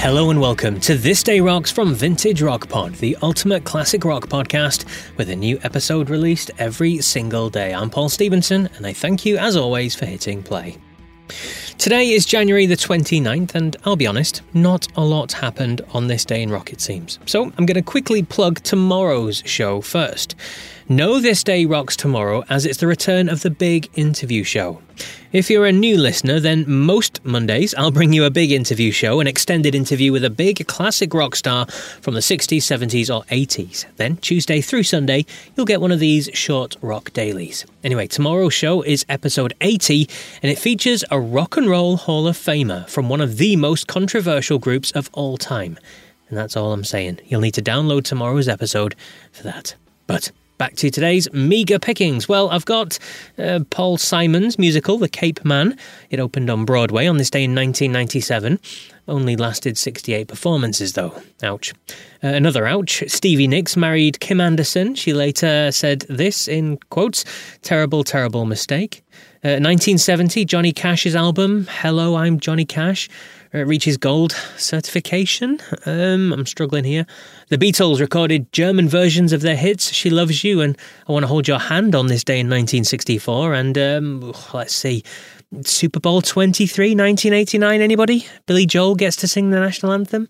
[0.00, 4.28] Hello and welcome to This Day Rocks from Vintage Rock Pod, the ultimate classic rock
[4.28, 4.84] podcast
[5.16, 7.74] with a new episode released every single day.
[7.74, 10.78] I'm Paul Stevenson and I thank you as always for hitting play.
[11.78, 16.24] Today is January the 29th, and I'll be honest, not a lot happened on this
[16.24, 17.18] day in rock, it seems.
[17.26, 20.34] So I'm going to quickly plug tomorrow's show first.
[20.90, 24.80] Know This Day Rocks tomorrow as it's the return of the big interview show.
[25.32, 29.20] If you're a new listener, then most Mondays I'll bring you a big interview show,
[29.20, 33.84] an extended interview with a big classic rock star from the 60s, 70s, or 80s.
[33.96, 37.66] Then Tuesday through Sunday, you'll get one of these short rock dailies.
[37.84, 40.08] Anyway, tomorrow's show is episode 80,
[40.42, 43.88] and it features a rock and roll Hall of Famer from one of the most
[43.88, 45.78] controversial groups of all time.
[46.30, 47.20] And that's all I'm saying.
[47.26, 48.94] You'll need to download tomorrow's episode
[49.32, 49.74] for that.
[50.06, 52.28] But Back to today's meagre pickings.
[52.28, 52.98] Well, I've got
[53.38, 55.78] uh, Paul Simon's musical, The Capeman.
[56.10, 58.58] It opened on Broadway on this day in 1997.
[59.06, 61.14] Only lasted 68 performances, though.
[61.44, 61.72] Ouch.
[62.24, 63.04] Uh, another ouch.
[63.06, 64.96] Stevie Nicks married Kim Anderson.
[64.96, 67.24] She later said this in quotes
[67.62, 69.04] Terrible, terrible mistake.
[69.44, 73.08] Uh, 1970, Johnny Cash's album, Hello, I'm Johnny Cash
[73.52, 75.60] reaches gold certification.
[75.86, 77.06] Um, I'm struggling here.
[77.48, 80.76] The Beatles recorded German versions of their hits, She Loves You and
[81.08, 83.54] I Want to Hold Your Hand on this day in 1964.
[83.54, 85.02] And um, let's see,
[85.62, 88.26] Super Bowl 23, 1989, anybody?
[88.46, 90.28] Billy Joel gets to sing the national anthem?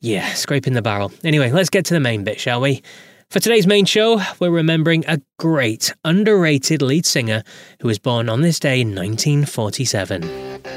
[0.00, 1.12] Yeah, scraping the barrel.
[1.22, 2.82] Anyway, let's get to the main bit, shall we?
[3.30, 7.42] For today's main show, we're remembering a great, underrated lead singer
[7.80, 10.73] who was born on this day in 1947.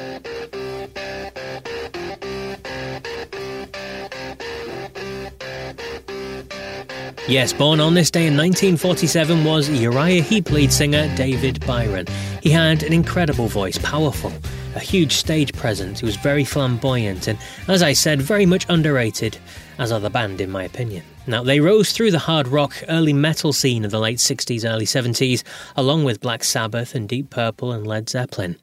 [7.27, 12.05] Yes, born on this day in 1947 was Uriah Heep lead singer David Byron.
[12.41, 14.31] He had an incredible voice, powerful,
[14.75, 15.99] a huge stage presence.
[15.99, 19.37] He was very flamboyant and, as I said, very much underrated,
[19.77, 21.03] as are the band, in my opinion.
[21.27, 24.85] Now, they rose through the hard rock, early metal scene of the late 60s, early
[24.85, 25.43] 70s,
[25.75, 28.55] along with Black Sabbath and Deep Purple and Led Zeppelin.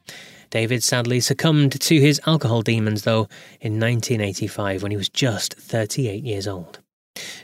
[0.49, 3.29] David sadly succumbed to his alcohol demons, though,
[3.61, 6.79] in 1985 when he was just 38 years old.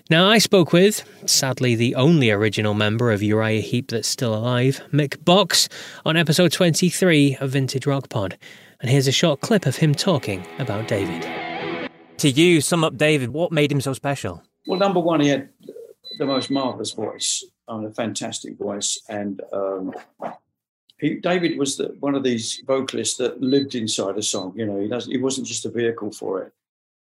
[0.09, 4.81] Now, I spoke with, sadly, the only original member of Uriah Heep that's still alive,
[4.93, 5.69] Mick Box,
[6.05, 8.37] on episode 23 of Vintage Rock Pod.
[8.81, 11.29] And here's a short clip of him talking about David.
[12.19, 14.43] To you, sum up David, what made him so special?
[14.67, 15.49] Well, number one, he had
[16.19, 19.01] the most marvelous voice, and a fantastic voice.
[19.09, 19.95] And um,
[20.99, 24.55] he, David was the, one of these vocalists that lived inside a song.
[24.57, 26.53] You know, he, doesn't, he wasn't just a vehicle for it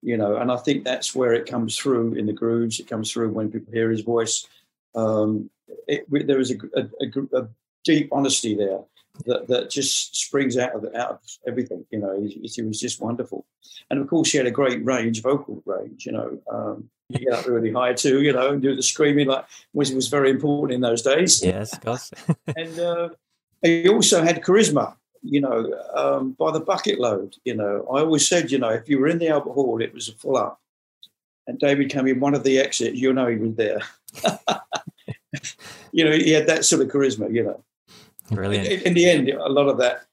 [0.02, 2.81] you know, and I think that's where it comes through in the grooves.
[2.81, 4.47] It comes through when people hear his voice.
[4.94, 5.50] Um,
[5.87, 7.49] it, there is a, a, a,
[7.82, 8.81] deep honesty there
[9.25, 11.85] that, that just springs out of out of everything.
[11.91, 13.44] You know, he, he, was just wonderful,
[13.91, 16.06] and of course, he had a great range, vocal range.
[16.06, 18.23] You know, um, he got really high too.
[18.23, 21.43] You know, and do the screaming like which was very important in those days.
[21.43, 22.11] Yes, of course.
[22.56, 23.08] and uh,
[23.62, 27.37] he also had charisma you know, um, by the bucket load.
[27.44, 29.94] You know, I always said, you know, if you were in the Albert Hall, it
[29.94, 30.61] was a full up.
[31.46, 33.82] And David came in one of the exits, you know, he was there.
[35.93, 37.32] you know, he had that sort of charisma.
[37.32, 37.64] You know,
[38.31, 38.67] brilliant.
[38.67, 40.06] In, in, the end, a lot of that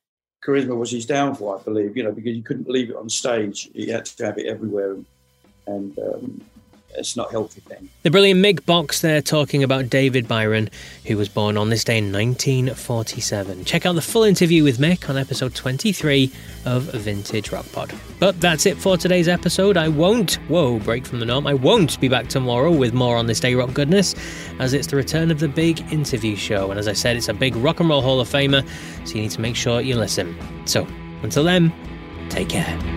[0.44, 1.96] charisma was his downfall, I believe.
[1.96, 4.98] You know, because you couldn't leave it on stage; he had to have it everywhere,
[5.68, 6.42] and um,
[6.98, 7.90] it's not healthy thing.
[8.04, 10.70] The brilliant Mick Box there talking about David Byron,
[11.06, 13.66] who was born on this day in 1947.
[13.66, 16.32] Check out the full interview with Mick on episode 23
[16.66, 17.94] of Vintage Rock Pod.
[18.20, 19.78] But that's it for today's episode.
[19.78, 23.28] I won't, whoa, break from the norm, I won't be back tomorrow with more on
[23.28, 24.16] this day rock goodness,
[24.60, 26.72] as it's the return of the big interview show.
[26.72, 28.68] And as I said, it's a big rock and roll Hall of Famer,
[29.08, 30.36] so you need to make sure you listen.
[30.66, 30.88] So,
[31.22, 31.72] until then,
[32.30, 32.97] take care.